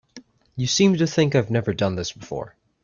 [0.55, 2.55] You seem to think I've never done this before.